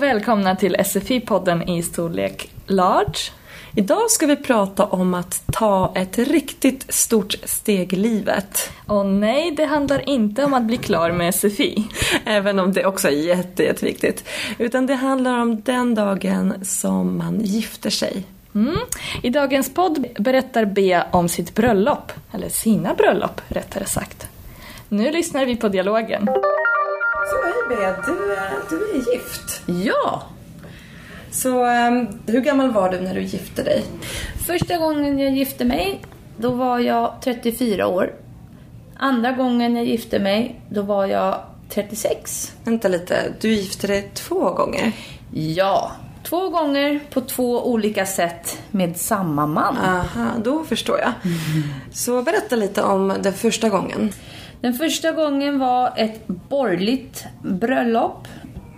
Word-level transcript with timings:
och 0.00 0.04
välkomna 0.04 0.56
till 0.56 0.76
SFI-podden 0.76 1.70
i 1.70 1.82
storlek 1.82 2.50
large. 2.66 3.18
Idag 3.76 4.10
ska 4.10 4.26
vi 4.26 4.36
prata 4.36 4.84
om 4.84 5.14
att 5.14 5.42
ta 5.52 5.92
ett 5.96 6.18
riktigt 6.18 6.94
stort 6.94 7.34
steg 7.44 7.92
i 7.92 7.96
livet. 7.96 8.70
Och 8.86 9.06
nej, 9.06 9.50
det 9.50 9.64
handlar 9.64 10.08
inte 10.08 10.44
om 10.44 10.54
att 10.54 10.62
bli 10.62 10.76
klar 10.76 11.12
med 11.12 11.34
SFI. 11.34 11.84
Även 12.24 12.58
om 12.58 12.72
det 12.72 12.86
också 12.86 13.08
är 13.08 13.12
jätte, 13.12 13.62
jätteviktigt. 13.62 14.24
Utan 14.58 14.86
det 14.86 14.94
handlar 14.94 15.38
om 15.38 15.60
den 15.60 15.94
dagen 15.94 16.54
som 16.62 17.18
man 17.18 17.40
gifter 17.40 17.90
sig. 17.90 18.24
Mm. 18.54 18.78
I 19.22 19.30
dagens 19.30 19.74
podd 19.74 20.06
berättar 20.18 20.64
Bea 20.64 21.06
om 21.10 21.28
sitt 21.28 21.54
bröllop, 21.54 22.12
eller 22.32 22.48
sina 22.48 22.94
bröllop 22.94 23.40
rättare 23.48 23.84
sagt. 23.84 24.26
Nu 24.88 25.12
lyssnar 25.12 25.46
vi 25.46 25.56
på 25.56 25.68
dialogen. 25.68 26.28
Så 27.30 27.36
hej 27.44 27.76
Bea, 27.78 27.96
du, 28.06 28.32
är- 28.32 28.70
du 28.70 28.90
är 28.90 29.12
gift. 29.14 29.62
Ja! 29.66 30.22
Så 31.30 31.64
ehm, 31.64 32.06
hur 32.26 32.40
gammal 32.40 32.70
var 32.72 32.90
du 32.90 33.00
när 33.00 33.14
du 33.14 33.22
gifte 33.22 33.62
dig? 33.62 33.84
Första 34.46 34.76
gången 34.76 35.18
jag 35.18 35.32
gifte 35.32 35.64
mig, 35.64 36.00
då 36.36 36.50
var 36.50 36.78
jag 36.78 37.14
34 37.24 37.86
år. 37.86 38.12
Andra 38.96 39.32
gången 39.32 39.76
jag 39.76 39.84
gifte 39.86 40.18
mig, 40.18 40.60
då 40.68 40.82
var 40.82 41.06
jag 41.06 41.40
36. 41.68 42.52
Vänta 42.64 42.88
lite, 42.88 43.32
du 43.40 43.48
gifte 43.54 43.86
dig 43.86 44.10
två 44.14 44.50
gånger? 44.50 44.92
Ja, 45.34 45.92
två 46.22 46.48
gånger 46.48 47.00
på 47.10 47.20
två 47.20 47.70
olika 47.70 48.06
sätt 48.06 48.58
med 48.70 48.96
samma 48.96 49.46
man. 49.46 49.76
Aha, 49.78 50.26
då 50.44 50.64
förstår 50.64 50.98
jag. 50.98 51.12
Så 51.92 52.22
berätta 52.22 52.56
lite 52.56 52.82
om 52.82 53.14
den 53.22 53.32
första 53.32 53.68
gången. 53.68 54.12
Den 54.60 54.74
första 54.74 55.12
gången 55.12 55.58
var 55.58 55.92
ett 55.96 56.26
borgerligt 56.26 57.24
bröllop. 57.42 58.28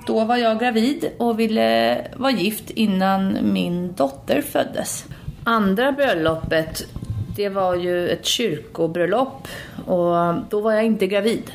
Då 0.07 0.25
var 0.25 0.37
jag 0.37 0.59
gravid 0.59 1.11
och 1.19 1.41
ville 1.41 2.01
vara 2.17 2.33
gift 2.33 2.71
innan 2.71 3.39
min 3.53 3.93
dotter 3.93 4.43
föddes. 4.43 5.05
Andra 5.45 5.93
bröllopet, 5.93 6.87
det 7.37 7.49
var 7.49 7.75
ju 7.75 8.09
ett 8.09 8.27
kyrkobröllop 8.27 9.49
och 9.87 10.35
då 10.51 10.61
var 10.61 10.73
jag 10.73 10.85
inte 10.85 11.07
gravid. 11.07 11.53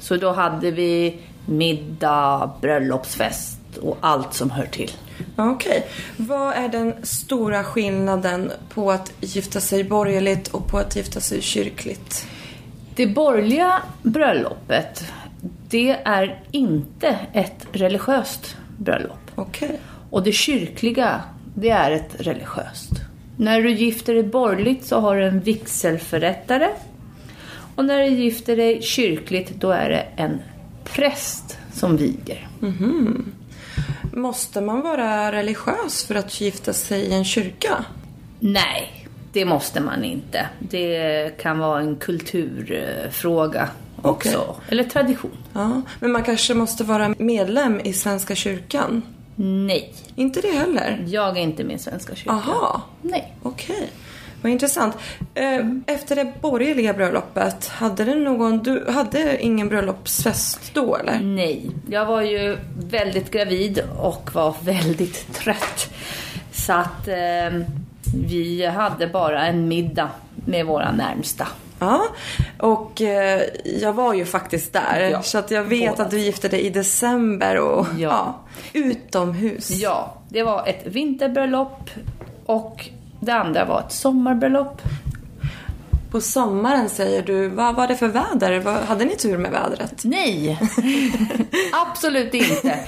Så 0.00 0.16
då 0.16 0.32
hade 0.32 0.70
vi 0.70 1.18
middag, 1.46 2.50
bröllopsfest 2.60 3.58
och 3.82 3.98
allt 4.00 4.34
som 4.34 4.50
hör 4.50 4.66
till. 4.66 4.90
Okej. 5.36 5.86
Vad 6.16 6.54
är 6.54 6.68
den 6.68 6.94
stora 7.02 7.64
skillnaden 7.64 8.52
på 8.74 8.90
att 8.90 9.12
gifta 9.20 9.60
sig 9.60 9.84
borgerligt 9.84 10.48
och 10.48 10.66
på 10.66 10.78
att 10.78 10.96
gifta 10.96 11.20
sig 11.20 11.42
kyrkligt? 11.42 12.26
Det 12.94 13.06
borgerliga 13.06 13.82
bröllopet, 14.02 15.12
det 15.68 15.90
är 16.04 16.40
inte 16.50 17.18
ett 17.32 17.66
religiöst 17.72 18.56
bröllop. 18.78 19.30
Okej. 19.34 19.80
Och 20.10 20.22
det 20.22 20.32
kyrkliga, 20.32 21.20
det 21.54 21.70
är 21.70 21.90
ett 21.90 22.14
religiöst. 22.18 22.90
När 23.36 23.62
du 23.62 23.70
gifter 23.70 24.14
dig 24.14 24.22
borgerligt 24.22 24.84
så 24.84 25.00
har 25.00 25.16
du 25.16 25.24
en 25.24 25.40
vigselförrättare. 25.40 26.68
Och 27.74 27.84
när 27.84 27.98
du 27.98 28.08
gifter 28.08 28.56
dig 28.56 28.82
kyrkligt, 28.82 29.50
då 29.54 29.70
är 29.70 29.88
det 29.88 30.06
en 30.16 30.40
präst 30.84 31.58
som 31.72 31.96
viger. 31.96 32.48
Måste 34.12 34.60
man 34.60 34.80
vara 34.80 35.32
religiös 35.32 36.04
för 36.06 36.14
att 36.14 36.40
gifta 36.40 36.72
sig 36.72 37.00
i 37.00 37.12
en 37.12 37.24
kyrka? 37.24 37.84
Nej, 38.40 39.01
det 39.32 39.44
måste 39.44 39.80
man 39.80 40.04
inte. 40.04 40.46
Det 40.58 41.30
kan 41.42 41.58
vara 41.58 41.80
en 41.80 41.96
kulturfråga 41.96 43.68
också. 44.02 44.38
Okej. 44.38 44.64
Eller 44.68 44.84
tradition. 44.84 45.36
Ja, 45.52 45.82
men 46.00 46.12
man 46.12 46.22
kanske 46.22 46.54
måste 46.54 46.84
vara 46.84 47.14
medlem 47.18 47.80
i 47.84 47.92
Svenska 47.92 48.34
kyrkan? 48.34 49.02
Nej, 49.36 49.94
Inte 50.14 50.40
det 50.40 50.48
heller? 50.52 51.04
jag 51.08 51.36
är 51.38 51.42
inte 51.42 51.64
med 51.64 51.76
i 51.76 51.78
Svenska 51.78 52.14
kyrkan. 52.14 52.34
Aha, 52.36 52.82
Nej. 53.02 53.34
okej. 53.42 53.90
Vad 54.42 54.52
intressant. 54.52 54.96
Eh, 55.34 55.60
Efter 55.86 56.16
det 56.16 56.32
borgerliga 56.40 56.92
bröllopet, 56.94 57.66
hade 57.68 58.04
du 58.04 58.14
någon, 58.14 58.58
du 58.62 58.84
hade 58.90 59.42
ingen 59.42 59.68
bröllopsfest 59.68 60.70
då 60.74 60.96
eller? 60.96 61.20
Nej, 61.20 61.70
jag 61.90 62.06
var 62.06 62.22
ju 62.22 62.56
väldigt 62.90 63.30
gravid 63.30 63.82
och 63.98 64.30
var 64.34 64.54
väldigt 64.62 65.34
trött. 65.34 65.90
Så 66.52 66.72
att 66.72 67.08
eh, 67.08 67.60
vi 68.14 68.66
hade 68.66 69.06
bara 69.06 69.46
en 69.46 69.68
middag 69.68 70.08
med 70.46 70.66
våra 70.66 70.92
närmsta. 70.92 71.48
Ja, 71.78 72.02
och 72.58 73.02
eh, 73.02 73.42
jag 73.80 73.92
var 73.92 74.14
ju 74.14 74.24
faktiskt 74.24 74.72
där. 74.72 75.08
Ja, 75.12 75.22
så 75.22 75.38
att 75.38 75.50
jag 75.50 75.64
vet 75.64 75.90
båda. 75.90 76.02
att 76.02 76.10
du 76.10 76.18
gifte 76.18 76.48
dig 76.48 76.60
i 76.60 76.70
december 76.70 77.58
och 77.58 77.86
ja. 77.98 78.34
Ja. 78.72 78.80
utomhus. 78.80 79.70
Ja, 79.70 80.14
det 80.28 80.42
var 80.42 80.66
ett 80.66 80.86
vinterbröllop 80.86 81.90
och 82.46 82.88
det 83.20 83.32
andra 83.32 83.64
var 83.64 83.80
ett 83.80 83.92
sommarbröllop. 83.92 84.82
På 86.10 86.20
sommaren 86.20 86.88
säger 86.88 87.22
du, 87.22 87.48
vad 87.48 87.74
var 87.74 87.88
det 87.88 87.96
för 87.96 88.08
väder? 88.08 88.84
Hade 88.86 89.04
ni 89.04 89.16
tur 89.16 89.38
med 89.38 89.50
vädret? 89.50 90.04
Nej, 90.04 90.58
absolut 91.86 92.34
inte. 92.34 92.78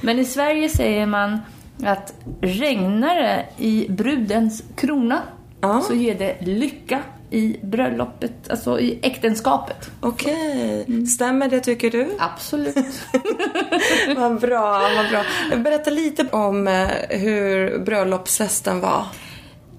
Men 0.00 0.18
i 0.18 0.24
Sverige 0.24 0.68
säger 0.68 1.06
man 1.06 1.38
att 1.82 2.14
regnar 2.40 3.16
det 3.16 3.46
i 3.58 3.86
brudens 3.88 4.62
krona 4.76 5.22
Ja. 5.60 5.80
så 5.80 5.94
ger 5.94 6.14
det 6.14 6.36
lycka 6.40 7.02
i 7.30 7.56
bröllopet, 7.62 8.50
alltså 8.50 8.80
i 8.80 8.98
äktenskapet. 9.02 9.90
Okej, 10.00 11.06
stämmer 11.06 11.48
det 11.48 11.60
tycker 11.60 11.90
du? 11.90 12.08
Absolut. 12.18 12.76
vad 14.16 14.40
bra, 14.40 14.80
vad 14.96 15.08
bra. 15.10 15.24
Berätta 15.56 15.90
lite 15.90 16.26
om 16.32 16.68
eh, 16.68 16.88
hur 17.18 17.78
bröllopsfesten 17.78 18.80
var. 18.80 19.04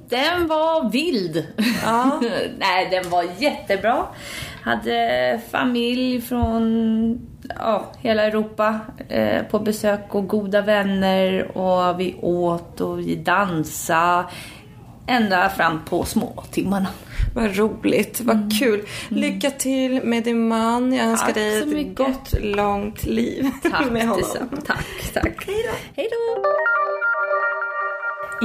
Den 0.10 0.48
var 0.48 0.90
vild. 0.90 1.48
Ja. 1.84 2.20
Nej, 2.60 2.88
den 2.92 3.10
var 3.10 3.26
jättebra. 3.40 4.06
Hade 4.64 5.42
familj 5.52 6.22
från 6.22 7.20
ja, 7.60 7.92
hela 8.00 8.24
Europa 8.24 8.80
eh, 9.10 9.44
på 9.44 9.60
besök 9.60 10.16
och 10.16 10.28
goda 10.28 10.62
vänner 10.62 11.58
och 11.58 12.00
vi 12.00 12.16
åt 12.22 12.82
och 12.82 13.00
vi 13.00 13.16
dansade 13.16 14.26
ända 15.08 15.50
fram 15.50 15.86
på 15.86 16.04
små 16.04 16.44
timmarna. 16.52 16.88
Vad 17.36 17.58
roligt, 17.58 18.22
vad 18.22 18.60
kul. 18.60 18.86
Lycka 19.10 19.52
till 19.52 20.04
med 20.04 20.24
din 20.24 20.48
man. 20.48 20.94
Jag 20.94 21.06
önskar 21.06 21.26
Tack 21.28 21.36
dig 21.36 21.58
ett 21.62 21.68
mycket. 21.68 21.96
gott, 21.96 22.34
långt 22.42 23.06
liv 23.06 23.50
Tack 23.72 23.92
med 23.92 24.08
honom. 24.08 24.24
Tack, 24.66 25.14
tack. 25.14 25.48
Hej 25.96 26.10
då. 26.12 26.44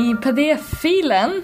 I 0.03 0.15
pdf-filen 0.15 1.43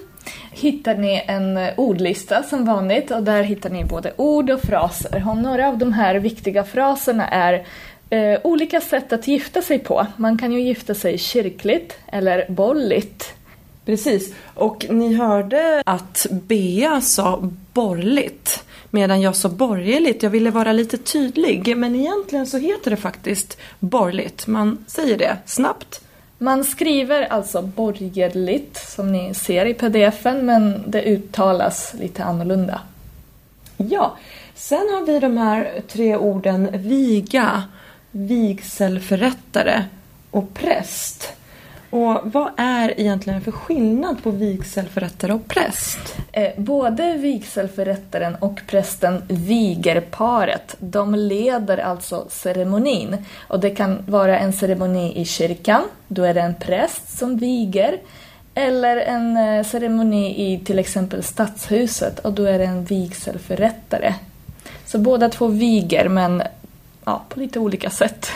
hittar 0.52 0.94
ni 0.94 1.24
en 1.26 1.58
ordlista 1.76 2.42
som 2.42 2.64
vanligt 2.64 3.10
och 3.10 3.22
där 3.22 3.42
hittar 3.42 3.70
ni 3.70 3.84
både 3.84 4.12
ord 4.16 4.50
och 4.50 4.60
fraser. 4.60 5.24
Och 5.28 5.36
några 5.36 5.68
av 5.68 5.78
de 5.78 5.92
här 5.92 6.14
viktiga 6.14 6.64
fraserna 6.64 7.28
är 7.28 7.66
eh, 8.10 8.40
olika 8.44 8.80
sätt 8.80 9.12
att 9.12 9.28
gifta 9.28 9.62
sig 9.62 9.78
på. 9.78 10.06
Man 10.16 10.38
kan 10.38 10.52
ju 10.52 10.60
gifta 10.60 10.94
sig 10.94 11.18
kyrkligt 11.18 11.98
eller 12.06 12.46
borgerligt. 12.48 13.32
Precis, 13.84 14.34
och 14.54 14.86
ni 14.90 15.14
hörde 15.14 15.82
att 15.86 16.26
Bea 16.30 17.00
sa 17.00 17.50
borgerligt 17.72 18.64
medan 18.90 19.20
jag 19.20 19.36
sa 19.36 19.48
borgerligt. 19.48 20.22
Jag 20.22 20.30
ville 20.30 20.50
vara 20.50 20.72
lite 20.72 20.98
tydlig 20.98 21.76
men 21.76 21.94
egentligen 21.94 22.46
så 22.46 22.58
heter 22.58 22.90
det 22.90 22.96
faktiskt 22.96 23.58
borgerligt. 23.78 24.46
Man 24.46 24.84
säger 24.86 25.18
det 25.18 25.36
snabbt. 25.46 26.00
Man 26.38 26.64
skriver 26.64 27.22
alltså 27.22 27.62
borgerligt 27.62 28.76
som 28.76 29.12
ni 29.12 29.34
ser 29.34 29.66
i 29.66 29.74
pdfen 29.74 30.46
men 30.46 30.84
det 30.86 31.02
uttalas 31.02 31.94
lite 31.98 32.24
annorlunda. 32.24 32.80
Ja, 33.76 34.16
sen 34.54 34.88
har 34.94 35.06
vi 35.06 35.18
de 35.18 35.38
här 35.38 35.82
tre 35.88 36.16
orden 36.16 36.68
viga, 36.72 37.62
vigselförrättare 38.10 39.84
och 40.30 40.54
präst. 40.54 41.35
Och 41.96 42.20
vad 42.24 42.50
är 42.56 43.00
egentligen 43.00 43.40
för 43.40 43.52
skillnad 43.52 44.22
på 44.22 44.30
vigselförrättare 44.30 45.32
och 45.32 45.48
präst? 45.48 45.98
Eh, 46.32 46.48
Både 46.56 47.12
vigselförrättaren 47.12 48.34
och 48.34 48.60
prästen 48.66 49.22
viger 49.28 50.00
paret. 50.00 50.76
De 50.78 51.14
leder 51.14 51.78
alltså 51.78 52.26
ceremonin. 52.28 53.16
Och 53.48 53.60
det 53.60 53.70
kan 53.70 53.98
vara 54.06 54.38
en 54.38 54.52
ceremoni 54.52 55.20
i 55.20 55.24
kyrkan, 55.24 55.82
då 56.08 56.22
är 56.22 56.34
det 56.34 56.40
en 56.40 56.54
präst 56.54 57.18
som 57.18 57.36
viger. 57.36 58.00
Eller 58.54 58.96
en 58.96 59.36
eh, 59.36 59.64
ceremoni 59.64 60.52
i 60.52 60.58
till 60.64 60.78
exempel 60.78 61.22
stadshuset 61.22 62.18
och 62.18 62.32
då 62.32 62.44
är 62.44 62.58
det 62.58 62.64
en 62.64 62.84
vigselförrättare. 62.84 64.14
Så 64.86 64.98
båda 64.98 65.28
två 65.28 65.46
viger 65.46 66.08
men 66.08 66.42
ja, 67.04 67.22
på 67.28 67.40
lite 67.40 67.58
olika 67.58 67.90
sätt. 67.90 68.28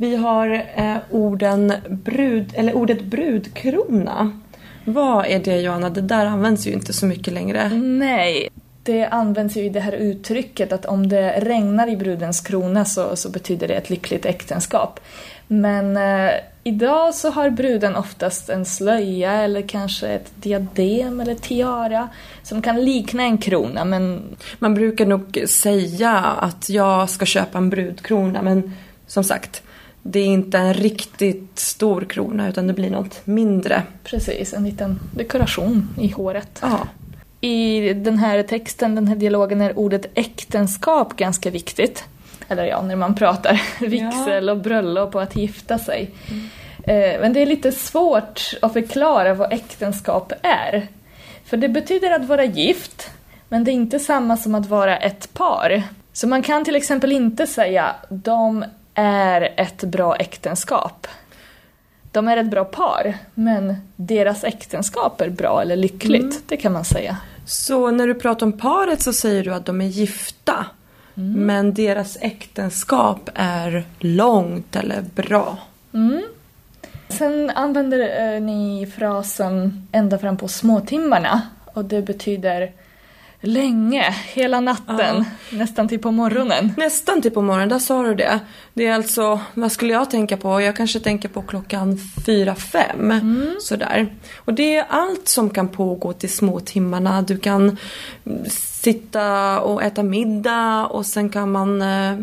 Vi 0.00 0.16
har 0.16 0.64
eh, 0.74 0.96
orden 1.10 1.72
brud, 1.88 2.52
eller 2.54 2.74
ordet 2.74 3.04
brudkrona. 3.04 4.40
Vad 4.84 5.26
är 5.26 5.38
det 5.38 5.60
Johanna? 5.60 5.90
Det 5.90 6.00
där 6.00 6.26
används 6.26 6.66
ju 6.66 6.72
inte 6.72 6.92
så 6.92 7.06
mycket 7.06 7.32
längre. 7.32 7.68
Nej, 7.78 8.48
det 8.82 9.06
används 9.06 9.56
ju 9.56 9.64
i 9.64 9.68
det 9.68 9.80
här 9.80 9.92
uttrycket 9.92 10.72
att 10.72 10.86
om 10.86 11.08
det 11.08 11.40
regnar 11.40 11.88
i 11.88 11.96
brudens 11.96 12.40
krona 12.40 12.84
så, 12.84 13.16
så 13.16 13.30
betyder 13.30 13.68
det 13.68 13.74
ett 13.74 13.90
lyckligt 13.90 14.26
äktenskap. 14.26 15.00
Men 15.46 15.96
eh, 15.96 16.30
idag 16.64 17.14
så 17.14 17.30
har 17.30 17.50
bruden 17.50 17.96
oftast 17.96 18.48
en 18.48 18.64
slöja 18.64 19.32
eller 19.32 19.62
kanske 19.62 20.08
ett 20.08 20.32
diadem 20.34 21.20
eller 21.20 21.34
tiara 21.34 22.08
som 22.42 22.62
kan 22.62 22.84
likna 22.84 23.22
en 23.22 23.38
krona 23.38 23.84
men 23.84 24.22
Man 24.58 24.74
brukar 24.74 25.06
nog 25.06 25.44
säga 25.46 26.12
att 26.18 26.68
jag 26.68 27.10
ska 27.10 27.26
köpa 27.26 27.58
en 27.58 27.70
brudkrona 27.70 28.42
men 28.42 28.76
som 29.06 29.24
sagt, 29.24 29.62
det 30.02 30.20
är 30.20 30.26
inte 30.26 30.58
en 30.58 30.74
riktigt 30.74 31.58
stor 31.58 32.04
krona 32.04 32.48
utan 32.48 32.66
det 32.66 32.72
blir 32.72 32.90
något 32.90 33.26
mindre. 33.26 33.82
precis 34.04 34.54
en 34.54 34.64
liten 34.64 35.00
dekoration 35.14 35.88
i 36.00 36.08
håret. 36.08 36.58
Ja. 36.62 36.78
I 37.40 37.92
den 37.94 38.18
här 38.18 38.42
texten, 38.42 38.94
den 38.94 39.08
här 39.08 39.16
dialogen, 39.16 39.60
är 39.60 39.78
ordet 39.78 40.06
äktenskap 40.14 41.16
ganska 41.16 41.50
viktigt. 41.50 42.04
Eller 42.48 42.64
ja, 42.64 42.82
när 42.82 42.96
man 42.96 43.14
pratar 43.14 43.62
vigsel 43.80 44.50
och 44.50 44.56
bröllop 44.56 45.14
och 45.14 45.22
att 45.22 45.36
gifta 45.36 45.78
sig. 45.78 46.10
Eh, 46.82 47.20
Men 47.20 47.32
det 47.32 47.40
är 47.42 47.46
lite 47.46 47.72
svårt 47.72 48.40
att 48.62 48.72
förklara 48.72 49.34
vad 49.34 49.52
äktenskap 49.52 50.32
är. 50.42 50.88
För 51.44 51.56
det 51.56 51.68
betyder 51.68 52.10
att 52.10 52.24
vara 52.24 52.44
gift, 52.44 53.10
men 53.48 53.64
det 53.64 53.70
är 53.70 53.74
inte 53.74 53.98
samma 53.98 54.36
som 54.36 54.54
att 54.54 54.66
vara 54.66 54.96
ett 54.96 55.34
par. 55.34 55.82
Så 56.12 56.28
man 56.28 56.42
kan 56.42 56.64
till 56.64 56.76
exempel 56.76 57.12
inte 57.12 57.46
säga 57.46 57.94
de 58.08 58.64
är 58.94 59.54
ett 59.56 59.84
bra 59.84 60.16
äktenskap. 60.16 61.06
De 62.12 62.28
är 62.28 62.36
ett 62.36 62.50
bra 62.50 62.64
par, 62.64 63.14
men 63.34 63.76
deras 63.96 64.44
äktenskap 64.44 65.20
är 65.20 65.30
bra 65.30 65.62
eller 65.62 65.76
lyckligt. 65.76 66.42
Det 66.46 66.56
kan 66.56 66.72
man 66.72 66.84
säga. 66.84 67.16
Så 67.46 67.90
när 67.90 68.06
du 68.06 68.14
pratar 68.14 68.46
om 68.46 68.52
paret 68.52 69.02
så 69.02 69.12
säger 69.12 69.44
du 69.44 69.54
att 69.54 69.66
de 69.66 69.80
är 69.80 69.86
gifta. 69.86 70.66
Men 71.14 71.74
deras 71.74 72.18
äktenskap 72.20 73.30
är 73.34 73.84
långt 73.98 74.76
eller 74.76 75.02
bra. 75.02 75.58
Sen 77.08 77.50
använder 77.50 78.34
eh, 78.34 78.40
ni 78.40 78.86
frasen 78.96 79.88
ända 79.92 80.18
fram 80.18 80.36
på 80.36 80.48
småtimmarna 80.48 81.42
och 81.64 81.84
det 81.84 82.02
betyder 82.02 82.72
länge, 83.40 84.14
hela 84.32 84.60
natten, 84.60 85.24
nästan 85.50 85.88
till 85.88 85.98
på 85.98 86.10
morgonen. 86.10 86.72
Nästan 86.76 87.22
till 87.22 87.30
på 87.30 87.42
morgonen, 87.42 87.68
där 87.68 87.78
sa 87.78 88.02
du 88.02 88.14
det. 88.14 88.40
Det 88.74 88.86
är 88.86 88.94
alltså, 88.94 89.40
vad 89.54 89.72
skulle 89.72 89.92
jag 89.92 90.10
tänka 90.10 90.36
på? 90.36 90.60
Jag 90.60 90.76
kanske 90.76 91.00
tänker 91.00 91.28
på 91.28 91.42
klockan 91.42 91.98
fyra 92.26 92.54
fem 92.54 93.14
Sådär. 93.60 94.14
Och 94.36 94.54
det 94.54 94.76
är 94.76 94.84
allt 94.88 95.28
som 95.28 95.50
kan 95.50 95.68
pågå 95.68 96.12
till 96.12 96.30
småtimmarna. 96.30 97.22
Du 97.22 97.38
kan 97.38 97.62
mm, 98.26 98.44
sitta 98.50 99.60
och 99.60 99.82
äta 99.82 100.02
middag 100.02 100.86
och 100.86 101.06
sen 101.06 101.30
kan 101.30 101.52
man 101.52 101.82
eh, 101.82 102.18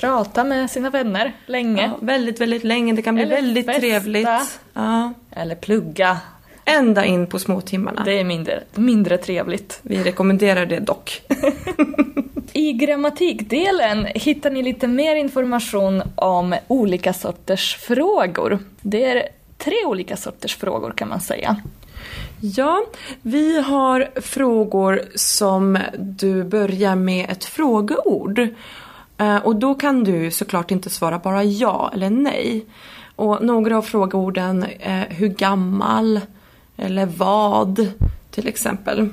Prata 0.00 0.44
med 0.44 0.70
sina 0.70 0.90
vänner 0.90 1.32
länge. 1.46 1.82
ja, 1.82 1.98
väldigt, 2.00 2.40
väldigt 2.40 2.64
länge. 2.64 2.92
Det 2.92 3.02
kan 3.02 3.14
bli 3.14 3.24
Eller 3.24 3.36
väldigt 3.36 3.66
festa. 3.66 3.80
trevligt. 3.80 4.28
Ja. 4.72 5.12
Eller 5.30 5.54
plugga. 5.54 6.18
Ända 6.68 7.04
in 7.04 7.26
på 7.26 7.38
småtimmarna. 7.38 8.02
Det 8.04 8.18
är 8.20 8.24
mindre, 8.24 8.62
mindre 8.74 9.18
trevligt. 9.18 9.80
Vi 9.82 10.02
rekommenderar 10.02 10.66
det 10.66 10.78
dock. 10.80 11.22
I 12.52 12.72
grammatikdelen 12.72 14.06
hittar 14.14 14.50
ni 14.50 14.62
lite 14.62 14.86
mer 14.86 15.16
information 15.16 16.02
om 16.14 16.54
olika 16.68 17.12
sorters 17.12 17.76
frågor. 17.76 18.58
Det 18.80 19.04
är 19.04 19.28
tre 19.58 19.74
olika 19.86 20.16
sorters 20.16 20.56
frågor 20.56 20.92
kan 20.96 21.08
man 21.08 21.20
säga. 21.20 21.56
Ja, 22.40 22.84
vi 23.22 23.60
har 23.60 24.20
frågor 24.20 25.02
som 25.14 25.78
du 25.98 26.44
börjar 26.44 26.94
med 26.96 27.30
ett 27.30 27.44
frågeord. 27.44 28.38
Eh, 29.18 29.36
Och 29.36 29.56
då 29.56 29.74
kan 29.74 30.04
du 30.04 30.30
såklart 30.30 30.70
inte 30.70 30.90
svara 30.90 31.18
bara 31.18 31.44
ja 31.44 31.90
eller 31.94 32.10
nej. 32.10 32.66
Och 33.16 33.44
några 33.44 33.78
av 33.78 33.82
frågeorden 33.82 34.66
hur 35.08 35.28
gammal 35.28 36.20
eller 36.78 37.06
vad 37.06 37.92
till 38.30 38.48
exempel. 38.48 39.08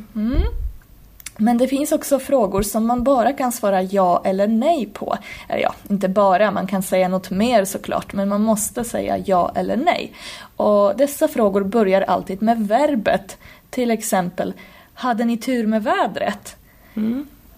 Men 1.37 1.57
det 1.57 1.67
finns 1.67 1.91
också 1.91 2.19
frågor 2.19 2.61
som 2.61 2.85
man 2.87 3.03
bara 3.03 3.33
kan 3.33 3.51
svara 3.51 3.81
ja 3.81 4.21
eller 4.25 4.47
nej 4.47 4.85
på. 4.93 5.17
Eller 5.49 5.61
ja, 5.61 5.75
inte 5.89 6.09
bara, 6.09 6.51
man 6.51 6.67
kan 6.67 6.83
säga 6.83 7.07
något 7.07 7.29
mer 7.29 7.65
såklart, 7.65 8.13
men 8.13 8.29
man 8.29 8.41
måste 8.41 8.83
säga 8.83 9.17
ja 9.17 9.51
eller 9.55 9.77
nej. 9.77 10.13
Och 10.55 10.97
dessa 10.97 11.27
frågor 11.27 11.63
börjar 11.63 12.01
alltid 12.01 12.41
med 12.41 12.67
verbet. 12.67 13.37
Till 13.69 13.91
exempel, 13.91 14.53
hade 14.93 15.25
ni 15.25 15.37
tur 15.37 15.67
med 15.67 15.83
vädret? 15.83 16.55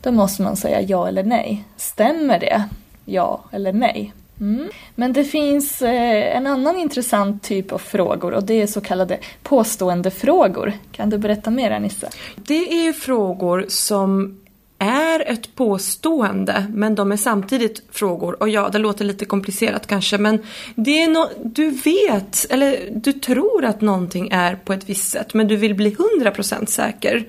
Då 0.01 0.11
måste 0.11 0.41
man 0.41 0.55
säga 0.55 0.81
ja 0.81 1.07
eller 1.07 1.23
nej. 1.23 1.63
Stämmer 1.77 2.39
det? 2.39 2.63
Ja 3.05 3.43
eller 3.51 3.73
nej? 3.73 4.13
Mm. 4.39 4.69
Men 4.95 5.13
det 5.13 5.23
finns 5.23 5.81
eh, 5.81 6.37
en 6.37 6.47
annan 6.47 6.77
intressant 6.77 7.43
typ 7.43 7.71
av 7.71 7.77
frågor 7.77 8.33
och 8.33 8.43
det 8.43 8.61
är 8.61 8.67
så 8.67 8.81
kallade 8.81 9.19
påståendefrågor. 9.43 10.73
Kan 10.91 11.09
du 11.09 11.17
berätta 11.17 11.49
mer 11.49 11.71
Anissa? 11.71 12.07
Det 12.35 12.87
är 12.87 12.93
frågor 12.93 13.65
som 13.67 14.39
är 14.79 15.31
ett 15.31 15.55
påstående 15.55 16.65
men 16.73 16.95
de 16.95 17.11
är 17.11 17.17
samtidigt 17.17 17.83
frågor. 17.91 18.41
Och 18.41 18.49
ja, 18.49 18.69
det 18.69 18.77
låter 18.77 19.05
lite 19.05 19.25
komplicerat 19.25 19.87
kanske 19.87 20.17
men 20.17 20.39
det 20.75 21.01
är 21.01 21.07
no 21.07 21.29
du 21.43 21.69
vet 21.69 22.45
eller 22.49 22.89
du 22.91 23.13
tror 23.13 23.65
att 23.65 23.81
någonting 23.81 24.29
är 24.31 24.55
på 24.55 24.73
ett 24.73 24.89
visst 24.89 25.11
sätt 25.11 25.33
men 25.33 25.47
du 25.47 25.55
vill 25.55 25.75
bli 25.75 25.95
100% 26.19 26.65
säker. 26.65 27.27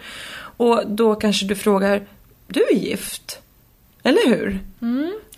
Och 0.56 0.82
då 0.86 1.14
kanske 1.14 1.46
du 1.46 1.54
frågar, 1.54 2.06
du 2.46 2.62
är 2.62 2.74
gift? 2.74 3.40
Eller 4.08 4.28
hur? 4.36 4.58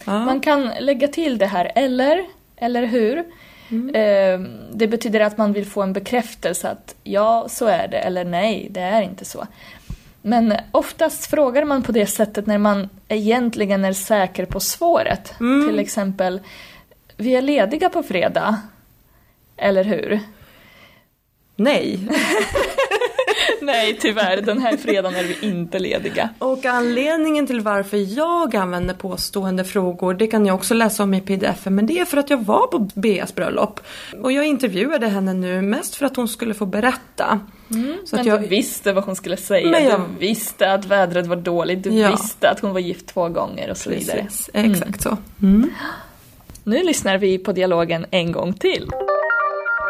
Ja. 0.04 0.24
Man 0.24 0.40
kan 0.40 0.70
lägga 0.80 1.08
till 1.08 1.38
det 1.38 1.46
här 1.46 1.72
eller, 1.74 2.24
eller 2.56 2.86
hur. 2.86 3.18
Eh, 3.94 4.40
Det 4.72 4.86
betyder 4.88 5.20
att 5.20 5.38
man 5.38 5.52
vill 5.52 5.66
få 5.66 5.82
en 5.82 5.92
bekräftelse 5.92 6.68
att 6.70 6.94
ja, 7.04 7.46
så 7.50 7.66
är 7.66 7.88
det, 7.88 7.98
eller 7.98 8.24
nej, 8.24 8.68
det 8.70 8.80
är 8.80 9.02
inte 9.02 9.24
så. 9.24 9.46
Men 10.22 10.54
oftast 10.72 11.26
frågar 11.30 11.64
man 11.64 11.82
på 11.82 11.92
det 11.92 12.06
sättet 12.06 12.46
när 12.46 12.58
man 12.58 12.88
egentligen 13.08 13.84
är 13.84 13.92
säker 13.92 14.44
på 14.44 14.60
svaret. 14.60 15.34
Till 15.68 15.78
exempel, 15.78 16.40
vi 17.16 17.34
är 17.34 17.42
lediga 17.42 17.88
på 17.88 18.02
fredag. 18.02 18.56
Eller 19.56 19.84
hur? 19.84 20.20
Nej. 21.56 21.98
Nej, 23.62 23.98
tyvärr, 24.00 24.40
den 24.42 24.58
här 24.60 24.76
fredagen 24.76 25.18
är 25.18 25.24
vi 25.24 25.36
inte 25.48 25.78
lediga. 25.78 26.28
Och 26.38 26.64
anledningen 26.64 27.46
till 27.46 27.60
varför 27.60 28.18
jag 28.18 28.56
använder 28.56 28.94
påstående 28.94 29.64
frågor, 29.64 30.14
det 30.14 30.26
kan 30.26 30.46
jag 30.46 30.56
också 30.56 30.74
läsa 30.74 31.02
om 31.02 31.14
i 31.14 31.20
pdf 31.20 31.64
men 31.66 31.86
det 31.86 31.98
är 31.98 32.04
för 32.04 32.16
att 32.16 32.30
jag 32.30 32.44
var 32.44 32.66
på 32.66 32.78
Beas 32.94 33.34
bröllop. 33.34 33.80
Och 34.22 34.32
jag 34.32 34.46
intervjuade 34.46 35.08
henne 35.08 35.34
nu 35.34 35.62
mest 35.62 35.94
för 35.94 36.06
att 36.06 36.16
hon 36.16 36.28
skulle 36.28 36.54
få 36.54 36.66
berätta. 36.66 37.40
Så 38.04 38.16
Men 38.16 38.20
att 38.20 38.26
jag, 38.26 38.42
du 38.42 38.46
visste 38.46 38.92
vad 38.92 39.04
hon 39.04 39.16
skulle 39.16 39.36
säga, 39.36 39.70
Men 39.70 39.84
jag- 39.84 40.00
du 40.00 40.18
visste 40.26 40.72
att 40.72 40.84
vädret 40.86 41.26
var 41.26 41.36
dåligt, 41.36 41.82
du 41.84 41.90
Ja. 41.94 42.10
visste 42.10 42.50
att 42.50 42.60
hon 42.60 42.72
var 42.72 42.80
gift 42.80 43.06
två 43.06 43.28
gånger 43.28 43.70
och 43.70 43.76
så 43.76 43.90
vidare. 43.90 44.22
Precis, 44.22 44.50
exakt 44.54 45.02
så. 45.02 45.16
Nu 46.64 46.82
lyssnar 46.82 47.18
vi 47.18 47.38
på 47.38 47.52
dialogen 47.52 48.06
en 48.10 48.32
gång 48.32 48.52
till. 48.52 48.86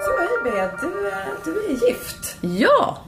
Så 0.04 0.18
hej 0.18 0.52
Bea, 0.52 0.70
du, 0.80 1.10
du 1.44 1.66
är 1.66 1.88
gift. 1.88 2.36
Ja! 2.40 2.98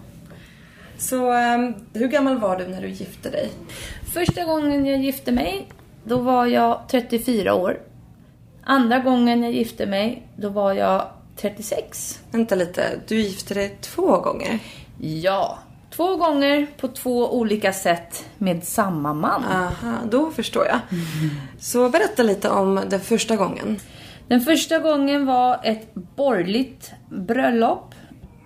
Så 1.02 1.32
ehm, 1.32 1.74
hur 1.92 2.08
gammal 2.08 2.38
var 2.38 2.56
du 2.56 2.66
när 2.66 2.82
du 2.82 2.88
gifte 2.88 3.30
dig? 3.30 3.50
Första 4.14 4.44
gången 4.44 4.86
jag 4.86 4.98
gifte 4.98 5.32
mig, 5.32 5.68
då 6.04 6.18
var 6.18 6.46
jag 6.46 6.80
34 6.90 7.54
år. 7.54 7.78
Andra 8.64 8.98
gången 8.98 9.42
jag 9.42 9.52
gifte 9.52 9.86
mig, 9.86 10.26
då 10.36 10.48
var 10.48 10.72
jag 10.72 11.06
36. 11.36 12.20
Vänta 12.30 12.54
lite, 12.54 13.00
du 13.08 13.20
gifte 13.20 13.54
dig 13.54 13.78
två 13.80 14.20
gånger? 14.20 14.58
Ja, 15.00 15.58
två 15.90 16.16
gånger 16.16 16.66
på 16.76 16.88
två 16.88 17.38
olika 17.38 17.72
sätt 17.72 18.24
med 18.38 18.64
samma 18.64 19.14
man. 19.14 19.44
Aha, 19.44 19.96
då 20.10 20.30
förstår 20.30 20.66
jag. 20.66 20.80
Så 21.60 21.88
berätta 21.88 22.22
lite 22.22 22.50
om 22.50 22.80
den 22.88 23.00
första 23.00 23.36
gången. 23.36 23.78
Den 24.28 24.40
första 24.40 24.78
gången 24.78 25.26
var 25.26 25.60
ett 25.64 25.94
borgerligt 25.94 26.92
bröllop. 27.08 27.94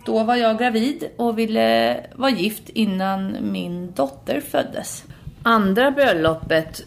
Då 0.06 0.24
var 0.24 0.36
jag 0.36 0.58
gravid 0.58 1.08
och 1.16 1.38
ville 1.38 2.00
vara 2.14 2.30
gift 2.30 2.68
innan 2.68 3.36
min 3.40 3.92
dotter 3.92 4.40
föddes. 4.40 5.04
Andra 5.42 5.90
bröllopet, 5.90 6.82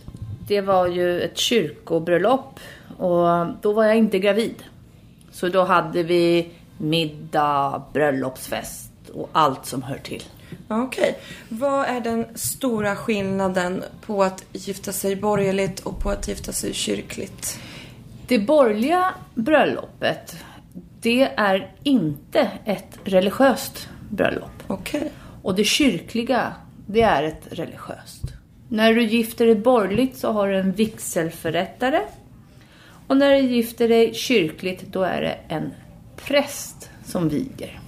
det 0.48 0.62
var 0.62 0.88
ju 0.88 1.22
ett 1.22 1.38
kyrkobröllop 1.38 2.60
och 2.98 3.48
då 3.62 3.74
var 3.74 3.86
jag 3.86 3.98
inte 3.98 4.20
gravid. 4.20 4.64
Så 5.32 5.50
då 5.50 5.64
hade 5.64 6.04
vi 6.04 6.52
middag, 6.78 7.82
bröllopsfest 7.94 8.92
och 9.14 9.30
allt 9.32 9.66
som 9.66 9.82
hör 9.84 9.98
till. 9.98 10.24
Okej. 10.68 11.20
Vad 11.50 11.86
är 11.86 12.02
den 12.02 12.26
stora 12.36 12.96
skillnaden 12.96 13.84
på 14.02 14.24
att 14.24 14.46
gifta 14.54 14.92
sig 14.92 15.16
borgerligt 15.16 15.80
och 15.80 16.00
på 16.00 16.10
att 16.10 16.28
gifta 16.28 16.52
sig 16.52 16.74
kyrkligt? 16.74 17.60
Det 18.28 18.40
borgerliga 18.40 19.14
bröllopet, 19.36 20.36
det 21.02 21.24
är 21.24 21.72
inte 21.84 22.52
ett 22.66 23.00
religiöst 23.04 23.90
bröllop. 24.10 24.64
Okej. 24.68 25.12
Och 25.42 25.56
det 25.56 25.64
kyrkliga, 25.64 26.54
det 26.88 27.02
är 27.02 27.24
ett 27.24 27.48
religiöst. 27.52 28.24
När 28.70 28.94
du 28.94 29.04
gifter 29.04 29.46
dig 29.46 29.56
borgerligt 29.56 30.18
så 30.18 30.32
har 30.32 30.48
du 30.48 30.58
en 30.58 30.72
vigselförrättare. 30.72 32.02
Och 33.08 33.18
när 33.18 33.32
du 33.32 33.40
gifter 33.40 33.90
dig 33.90 34.14
kyrkligt, 34.14 34.84
då 34.88 35.04
är 35.04 35.22
det 35.22 35.38
en 35.48 35.72
präst 36.16 36.90
som 37.06 37.30
viger. 37.30 37.80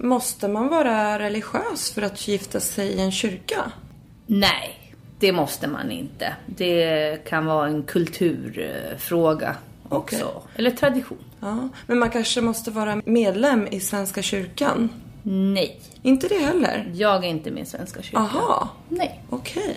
Måste 0.00 0.48
man 0.48 0.68
vara 0.68 1.18
religiös 1.18 1.92
för 1.92 2.02
att 2.02 2.28
gifta 2.28 2.60
sig 2.60 2.88
i 2.88 3.00
en 3.00 3.12
kyrka? 3.12 3.72
Nej, 4.26 4.94
det 5.18 5.32
måste 5.32 5.68
man 5.68 5.90
inte. 5.90 6.36
Det 6.46 7.24
kan 7.28 7.46
vara 7.46 7.68
en 7.68 7.82
kulturfråga 7.82 9.56
också. 9.88 10.16
Okej. 10.24 10.52
Eller 10.56 10.70
tradition. 10.70 11.18
Ja, 11.40 11.68
men 11.86 11.98
man 11.98 12.10
kanske 12.10 12.40
måste 12.40 12.70
vara 12.70 13.02
medlem 13.04 13.66
i 13.70 13.80
Svenska 13.80 14.22
kyrkan? 14.22 14.88
Nej, 15.22 15.80
Inte 16.02 16.28
det 16.28 16.38
heller? 16.38 16.90
jag 16.94 17.24
är 17.24 17.28
inte 17.28 17.50
med 17.50 17.62
i 17.62 17.66
Svenska 17.66 18.02
kyrkan. 18.02 18.22
Aha, 18.22 18.68
Nej. 18.88 19.20
okej. 19.30 19.76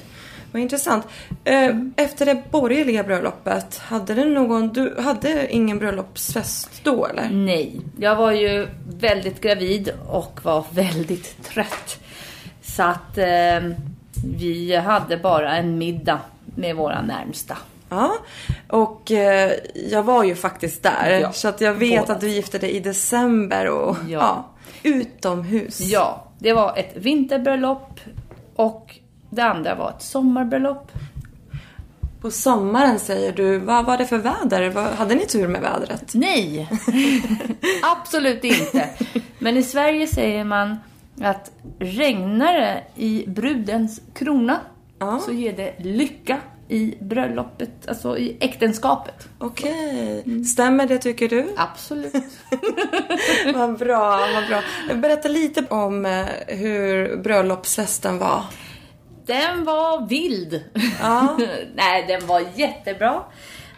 Vad 0.51 0.61
intressant. 0.61 1.07
Eh, 1.43 1.75
Efter 1.95 2.25
det 2.25 2.43
borgerliga 2.51 3.03
bröllopet, 3.03 3.77
hade 3.77 4.13
du 4.13 4.25
någon, 4.25 4.67
du 4.73 4.95
hade 5.01 5.53
ingen 5.53 5.79
bröllopsfest 5.79 6.69
då 6.83 7.05
eller? 7.05 7.29
Nej, 7.29 7.81
jag 7.99 8.15
var 8.15 8.31
ju 8.31 8.67
väldigt 8.99 9.41
gravid 9.41 9.89
och 10.07 10.39
var 10.43 10.65
väldigt 10.71 11.43
trött. 11.43 11.99
Så 12.61 12.83
att 12.83 13.17
eh, 13.17 13.69
vi 14.37 14.75
hade 14.75 15.17
bara 15.17 15.57
en 15.57 15.77
middag 15.77 16.19
med 16.55 16.75
våra 16.75 17.01
närmsta. 17.01 17.57
Ja, 17.89 18.13
och 18.69 19.11
eh, 19.11 19.51
jag 19.89 20.03
var 20.03 20.23
ju 20.23 20.35
faktiskt 20.35 20.83
där. 20.83 21.19
Ja, 21.21 21.31
så 21.31 21.47
att 21.47 21.61
jag 21.61 21.73
vet 21.73 22.01
båda. 22.01 22.13
att 22.13 22.21
du 22.21 22.29
gifte 22.29 22.57
dig 22.57 22.71
i 22.71 22.79
december 22.79 23.69
och 23.69 23.97
ja. 24.07 24.19
Ja. 24.19 24.45
utomhus. 24.83 25.79
Ja, 25.79 26.27
det 26.39 26.53
var 26.53 26.77
ett 26.77 26.91
vinterbröllop 26.95 27.99
och 28.55 28.95
det 29.29 29.41
andra 29.41 29.75
var 29.75 29.89
ett 29.89 30.01
sommarbröllop. 30.01 30.91
På 32.21 32.31
sommaren 32.31 32.99
säger 32.99 33.31
du, 33.31 33.57
vad 33.59 33.85
var 33.85 33.97
det 33.97 34.05
för 34.05 34.17
väder? 34.17 34.69
Vad, 34.69 34.85
hade 34.85 35.15
ni 35.15 35.25
tur 35.25 35.47
med 35.47 35.61
vädret? 35.61 36.11
Nej, 36.13 36.69
absolut 37.83 38.43
inte. 38.43 38.89
Men 39.39 39.57
i 39.57 39.63
Sverige 39.63 40.07
säger 40.07 40.43
man 40.43 40.77
att 41.21 41.51
regnar 41.79 42.53
det 42.53 42.83
i 42.95 43.25
brudens 43.27 44.01
krona 44.13 44.59
Ja. 44.99 45.19
så 45.25 45.31
ger 45.31 45.53
det 45.53 45.75
lycka 45.79 46.37
i 46.69 46.97
bröllopet, 47.01 47.87
alltså 47.87 48.17
i 48.17 48.37
äktenskapet. 48.39 49.29
Okej, 49.39 50.23
Mm. 50.25 50.43
stämmer 50.43 50.87
det 50.87 50.97
tycker 50.97 51.29
du? 51.29 51.47
Absolut. 51.57 52.13
vad 53.55 53.77
bra, 53.77 54.27
vad 54.35 54.47
bra. 54.47 54.61
Berätta 54.95 55.27
lite 55.27 55.63
om 55.69 56.05
eh, 56.05 56.25
hur 56.47 57.17
bröllopsfesten 57.17 58.17
var. 58.19 58.43
Den 59.25 59.63
var 59.63 60.07
vild. 60.07 60.63
Ja. 61.01 61.37
Nej, 61.75 62.05
den 62.07 62.27
var 62.27 62.41
jättebra. 62.55 63.23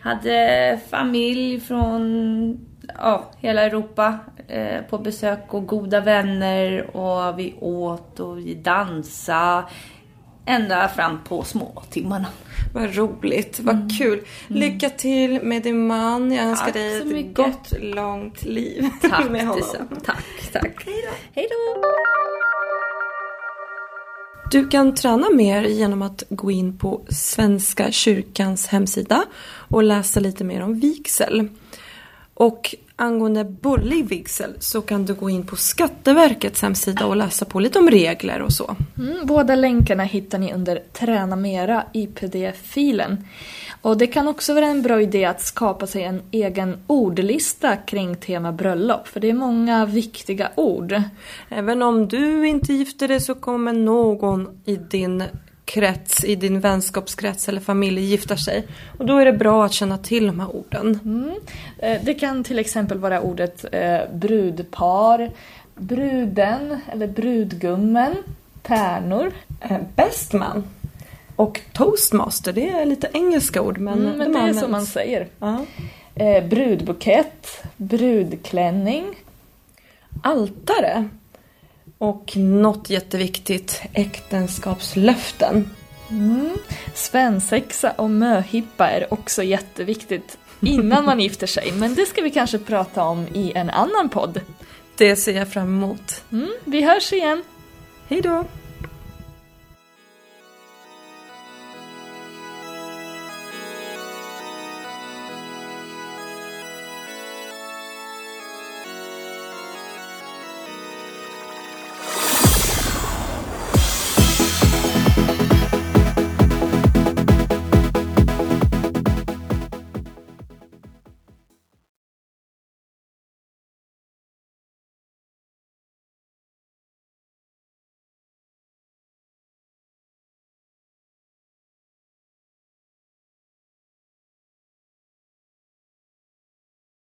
Hade 0.02 0.80
familj 0.90 1.60
från 1.60 2.68
ja, 2.98 3.32
hela 3.38 3.62
Europa 3.62 4.18
eh, 4.48 4.82
på 4.90 4.98
besök 4.98 5.54
och 5.54 5.68
goda 5.68 6.00
vänner 6.02 6.96
och 6.98 7.40
vi 7.40 7.56
åt 7.60 8.20
och 8.20 8.38
vi 8.38 8.56
dansade 8.56 9.64
ända 10.50 10.88
fram 10.88 11.20
på 11.24 11.44
småtimmarna. 11.44 12.28
Vad 12.74 12.96
roligt, 12.96 13.60
vad 13.60 13.98
kul. 13.98 14.22
Lycka 14.48 14.90
till 14.90 15.42
med 15.44 15.64
din 15.64 15.88
man. 15.88 16.32
Jag 16.32 16.46
önskar 16.46 16.66
Mm. 16.70 16.74
Tack 16.74 16.74
dig 16.74 16.98
ett 16.98 17.08
mycket. 17.08 17.36
gott, 17.36 17.74
långt 17.80 18.44
liv 18.44 18.90
Tack 19.02 19.30
med 19.30 19.48
honom. 19.48 19.88
Tack, 20.06 20.26
tack. 20.54 20.86
Hej 21.34 21.48
då. 21.50 21.84
Du 24.52 24.68
kan 24.68 24.96
träna 24.96 25.30
mer 25.30 25.64
genom 25.64 26.02
att 26.02 26.24
gå 26.30 26.52
in 26.52 26.78
på 26.78 27.02
Svenska 27.10 27.92
kyrkans 27.92 28.68
hemsida 28.68 29.24
och 29.68 29.84
läsa 29.84 30.20
lite 30.20 30.44
mer 30.44 30.62
om 30.62 30.80
vigsel. 30.80 31.50
Och 32.40 32.76
angående 32.96 33.44
borgerlig 33.44 34.06
vigsel 34.06 34.54
så 34.60 34.82
kan 34.82 35.06
du 35.06 35.14
gå 35.14 35.30
in 35.30 35.46
på 35.46 35.56
Skatteverkets 35.56 36.62
hemsida 36.62 37.06
och 37.06 37.16
läsa 37.16 37.46
på 37.46 37.60
lite 37.60 37.80
om 37.80 37.90
regler 37.90 38.42
och 38.42 38.54
så. 38.54 38.76
Mm, 38.98 39.26
båda 39.26 39.56
länkarna 39.56 40.04
hittar 40.04 40.40
ni 40.40 40.54
under 40.54 40.84
Träna 40.94 41.36
Mera 41.36 41.84
i 41.94 42.08
pdf-filen. 42.08 43.28
Och 43.82 43.98
det 43.98 44.08
kan 44.08 44.28
också 44.28 44.54
vara 44.54 44.66
en 44.66 44.82
bra 44.82 45.02
idé 45.02 45.26
att 45.26 45.42
skapa 45.42 45.88
sig 45.88 46.04
en 46.04 46.22
egen 46.32 46.78
ordlista 46.88 47.76
kring 47.76 48.16
tema 48.16 48.52
bröllop, 48.52 49.08
för 49.08 49.20
det 49.20 49.30
är 49.30 49.34
många 49.34 49.86
viktiga 49.86 50.52
ord. 50.56 51.02
Även 51.50 51.82
om 51.82 52.08
du 52.08 52.48
inte 52.48 52.74
gifter 52.74 53.08
dig 53.08 53.20
så 53.20 53.36
kommer 53.36 53.74
någon 53.74 54.62
i 54.66 54.76
din 54.76 55.24
krets, 55.70 56.24
i 56.24 56.36
din 56.36 56.60
vänskapskrets 56.60 57.50
eller 57.50 57.62
familj 57.62 58.02
gifta 58.02 58.38
sig. 58.38 58.68
Och 58.98 59.06
då 59.06 59.18
är 59.18 59.26
det 59.26 59.34
bra 59.34 59.66
att 59.66 59.74
känna 59.74 59.98
till 59.98 60.28
de 60.28 60.40
här 60.40 60.56
orden. 60.56 61.00
Mm. 61.06 61.34
Eh, 61.78 62.02
Det 62.04 62.14
kan 62.14 62.44
till 62.44 62.60
exempel 62.60 62.98
vara 62.98 63.22
ordet 63.22 63.66
eh, 63.72 64.00
brudpar, 64.14 65.32
bruden 65.76 66.80
eller 66.92 67.08
brudgummen, 67.08 68.16
tärnor. 68.62 69.32
Eh, 69.62 69.78
Best 69.96 70.34
man 70.34 70.64
och 71.36 71.62
toastmaster, 71.74 72.54
det 72.54 72.70
är 72.70 72.86
lite 72.86 73.10
engelska 73.14 73.62
ord 73.62 73.78
men, 73.78 74.00
Mm, 74.00 74.18
men 74.18 74.34
de 74.34 74.40
det 74.40 74.50
är 74.50 74.54
så 74.54 74.68
man 74.68 74.86
säger. 74.86 75.28
Ja. 75.40 75.66
Eh, 76.16 76.44
brudbukett, 76.48 77.64
brudklänning. 77.78 79.06
Altare. 80.24 81.10
Och 82.00 82.38
något 82.38 82.90
jätteviktigt, 82.90 83.82
äktenskapslöften. 83.94 85.70
Mm. 86.10 86.58
Svensexa 86.94 87.92
och 87.92 88.10
möhippa 88.10 88.90
är 88.90 89.14
också 89.14 89.44
jätteviktigt 89.44 90.38
innan 90.62 91.06
man 91.06 91.20
gifter 91.20 91.48
sig, 91.48 91.72
men 91.72 91.96
det 91.96 92.06
ska 92.06 92.22
vi 92.22 92.32
kanske 92.32 92.60
prata 92.60 93.04
om 93.04 93.28
i 93.34 93.52
en 93.56 93.70
annan 93.70 94.10
podd. 94.10 94.42
Det 94.98 95.16
ser 95.16 95.34
jag 95.34 95.52
fram 95.52 95.68
emot. 95.68 96.24
Mm, 96.32 96.50
vi 96.66 96.82
hörs 96.82 97.14
igen! 97.14 97.44
Hej 98.08 98.22
då! 98.22 98.46